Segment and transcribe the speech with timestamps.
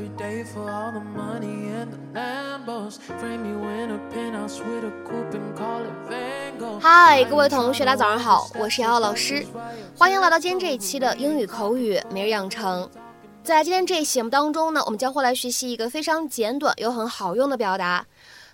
[0.00, 2.98] every day for all the money and the Lambos.
[3.18, 6.80] Frame you in a penthouse with a coupe and call it Van Gogh.
[6.80, 9.46] 嗨，各位同学，大家早上好，我是瑶瑶老师，
[9.98, 12.88] 欢迎来到今天这一期的英语口语每日养成。
[13.42, 18.06] 在今天这一期节目当中呢，我们将会来学习一个非常简短又很好用的表达。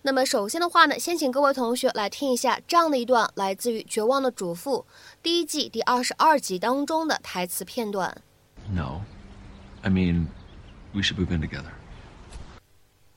[0.03, 4.84] 那么首先的话呢，先请各位同学来听一下这样的一段来自于《绝望的主妇》
[5.23, 8.17] 第一季第二十二集当中的台词片段。
[8.73, 9.03] No.
[9.83, 10.27] I mean,
[10.94, 11.72] we should move in together.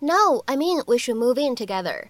[0.01, 2.09] No, I mean we should move in together.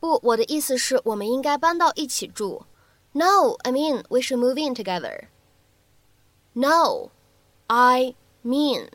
[0.00, 2.66] 不，我的意思是我们应该搬到一起住。
[3.12, 5.28] No, I mean we should move in together.
[6.52, 7.10] No,
[7.66, 8.14] I
[8.44, 8.88] mean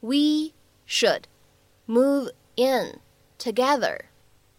[0.00, 0.52] we
[0.86, 1.24] should
[1.86, 3.00] move in
[3.38, 4.06] together.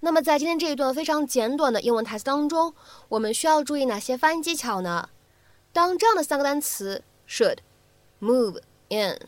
[0.02, 2.74] 那么在今天这一段非常简短的英文台词当中，
[3.10, 5.10] 我们需要注意哪些发音技巧呢？
[5.72, 9.20] 当这样的三个单词 should、move in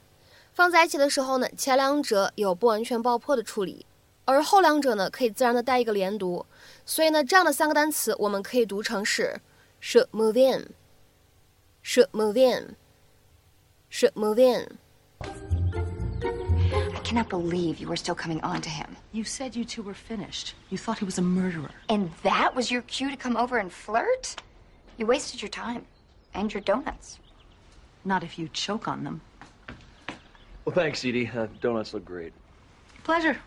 [0.57, 3.85] 放在一起的时候呢，前两者有不完全爆破的处理，
[4.25, 6.47] 而后两者呢可以自然的带一个连读，
[6.87, 9.39] 所以呢，这样的三个单词我们可以读成是
[9.83, 14.79] should move in，should move in，should move in。
[15.21, 18.97] I cannot believe you were still coming on to him.
[19.13, 20.55] You said you two were finished.
[20.71, 21.69] You thought he was a murderer.
[21.89, 24.37] And that was your cue to come over and flirt?
[24.97, 25.83] You wasted your time
[26.33, 27.19] and your donuts.
[28.07, 29.21] Not if you choke on them.
[30.67, 31.31] Well, thanks, Edie.
[31.33, 32.33] Uh, donuts look great.
[33.05, 33.39] Pleasure.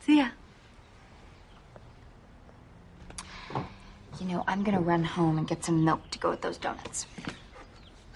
[0.00, 0.28] See ya.
[4.20, 7.06] You know, I'm gonna run home and get some milk to go with those donuts.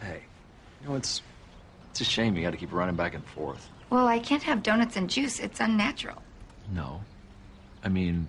[0.00, 0.22] Hey,
[0.80, 1.20] you know, it's
[1.90, 3.68] it's a shame you got to keep running back and forth.
[3.90, 5.40] Well, I can't have donuts and juice.
[5.40, 6.22] It's unnatural.
[6.72, 7.00] No.
[7.84, 8.28] I mean,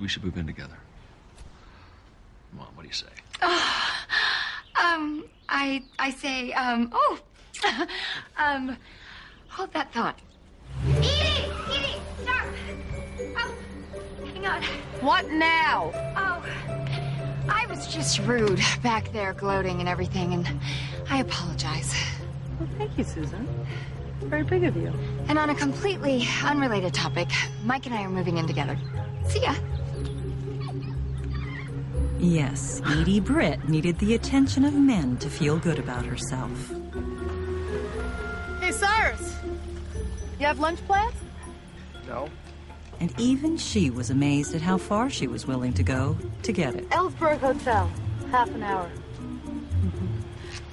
[0.00, 0.78] we should move in together.
[2.54, 3.06] Mom, what do you say?
[4.80, 7.18] Um, I I say, um, oh,
[8.38, 8.76] um,
[9.48, 10.18] hold that thought.
[10.88, 11.08] Edie,
[11.72, 12.46] Edie, stop!
[13.36, 13.54] Oh,
[14.24, 14.62] hang on.
[15.00, 15.90] What now?
[16.16, 16.44] Oh,
[17.48, 20.48] I was just rude back there, gloating and everything, and
[21.10, 21.94] I apologize.
[22.58, 23.48] Well, thank you, Susan.
[24.22, 24.92] Very big of you.
[25.28, 27.28] And on a completely unrelated topic,
[27.64, 28.76] Mike and I are moving in together.
[29.26, 29.54] See ya.
[32.18, 36.72] Yes, Edie Britt needed the attention of men to feel good about herself.
[38.67, 39.35] Hey, Cyrus.
[40.39, 41.15] You have lunch plans?
[42.07, 42.29] No.
[42.99, 46.75] And even she was amazed at how far she was willing to go to get
[46.75, 46.89] it.
[46.89, 47.89] Ellsberg Hotel.
[48.31, 48.89] Half an hour.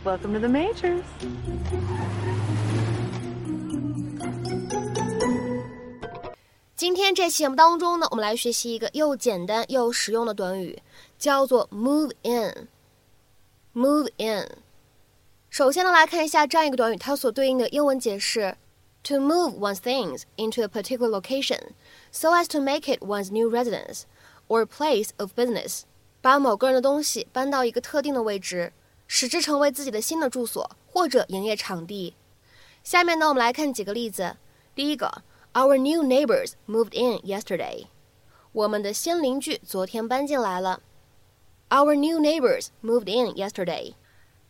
[0.05, 1.05] Welcome to the Majors.
[6.77, 10.81] 今天这期节目当中呢，我们来学习一个又简单又实用的短语，
[11.19, 14.49] 叫做 move in。move in。
[15.56, 18.58] 首先呢，来看一下这样一个短语，它所对应的英文解释
[19.04, 21.70] ：to move one's things into a particular location
[22.12, 24.02] so as to make it one's new residence
[24.50, 25.84] or place of business。
[26.20, 28.74] 把某个人的东西搬到一个特定的位置，
[29.08, 32.18] 使之成为自己的新的住所或者营业场地。
[32.84, 34.36] 下面呢，我们来看几个例子。
[34.76, 35.24] 第一个。
[35.54, 37.86] Our new neighbors moved in yesterday.
[38.52, 40.82] 我们的新邻居昨天搬进来了。
[41.70, 43.94] Our new neighbors moved in yesterday.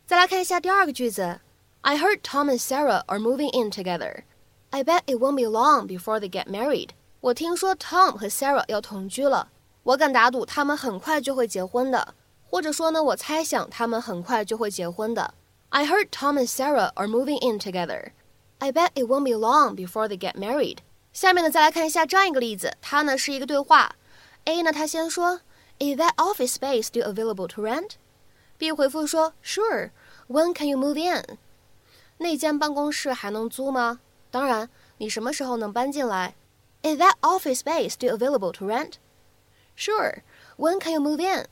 [0.06, 1.40] 再来看一下第二个句子。
[1.82, 4.24] I heard Tom and Sarah are moving in together.
[4.70, 6.90] I bet it won't be long before they get married.
[7.20, 9.48] 我听说 Tom 和 Sarah 要同居了，
[9.82, 12.14] 我敢打赌他们很快就会结婚的。
[12.48, 15.34] 或者说呢，我猜想他们很快就会结婚的。
[15.70, 18.10] I heard Tom and Sarah are moving in together.
[18.58, 20.78] I bet it won't be long before they get married.
[21.12, 23.94] 下面呢，再来看一下这样一个例子，它呢是一个对话。
[24.44, 25.40] A 呢，他先说，
[25.78, 27.62] Is that office space still available to
[28.58, 29.90] rent？B 回复说，Sure.
[30.28, 31.38] When can you move in？
[32.18, 34.00] 那间办公室还能租吗？
[34.30, 36.34] 当然，你什么时候能搬进来？
[36.82, 40.22] Is that office space still available to rent？Sure.
[40.56, 41.46] When can you move in？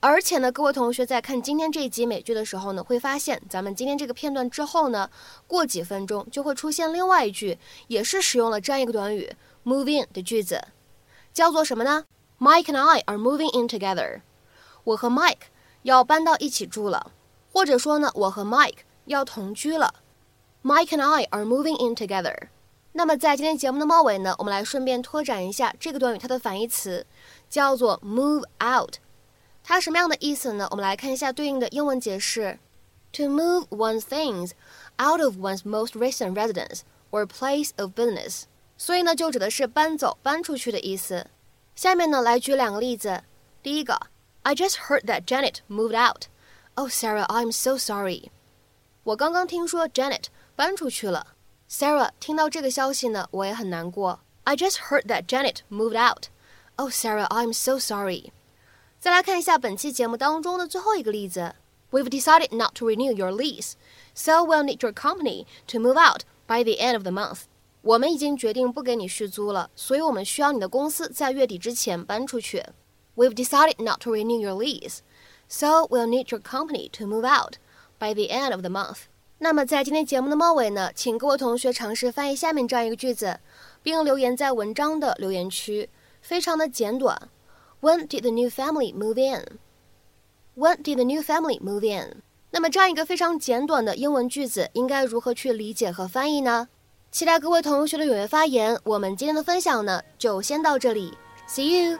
[0.00, 5.10] 而且呢，各位同学在看今天这一集美剧的时候呢，会发现咱们今天这个片段之后呢，
[5.46, 7.58] 过几分钟就会出现另外一句，
[7.88, 9.34] 也是使用了这样一个短语
[9.64, 10.68] “move in” 的句子，
[11.34, 12.04] 叫做什么呢？
[12.38, 14.22] Mike and I are moving in together。
[14.84, 15.48] 我和 Mike
[15.85, 17.11] 要搬到一起住了，
[17.53, 19.93] 或者说呢，我和 Mike 要同居了。
[20.63, 22.47] Mike and I are moving in together。
[22.93, 27.05] 那么在今天节目的末尾呢，我们来顺便拓展一下这个短语它的反义词，
[27.47, 28.95] 叫做 “move out”。
[29.63, 30.67] 它什么样的意思呢？
[30.71, 32.57] 我们来看一下对应的英文解释
[33.11, 34.53] ：to move one's things
[34.97, 36.79] out of one's most recent residence
[37.11, 38.45] or place of business。
[38.75, 41.27] 所以呢，就指的是搬走、搬出去的意思。
[41.75, 43.21] 下面呢，来举两个例子。
[43.61, 43.99] 第一个
[44.44, 46.24] ，I just heard that Janet moved out.
[46.74, 48.30] Oh, Sarah, I'm so sorry.
[49.04, 50.26] 我刚刚听说 Janet
[50.56, 51.34] 搬出去了。
[51.68, 54.20] Sarah 听到这个消息呢，我也很难过。
[54.44, 56.26] I just heard that Janet moved out.
[56.76, 58.32] Oh, Sarah, I'm so sorry.
[58.98, 61.54] 再来看一下本期节目当中的最后一个例子。
[61.90, 63.72] We've decided not to renew your lease,
[64.14, 67.42] so we'll need your company to move out by the end of the month.
[67.82, 72.64] 我们已经决定不给你续租了，所以我们需要你的公司在月底之前搬出去。
[73.15, 74.99] We've decided not to renew your lease,
[75.47, 77.55] so we'll need your company to move out
[77.97, 79.03] by the end of the month.
[79.37, 83.39] 那么在今天节目的末尾呢，请各位同学尝试翻译下面这样一个句子，
[83.83, 85.89] 并留言在文章的留言区，
[86.21, 87.29] 非常的简短。
[87.81, 89.59] When did the new family move in?
[90.55, 92.21] When did the new family move in?
[92.51, 96.69] 那么这样一个非常简短的英文句子，应该如何去理解和翻译呢？
[97.11, 98.79] 期待各位同学的踊跃发言。
[98.83, 101.13] 我们今天的分享呢，就先到这里
[101.47, 101.99] ，See you。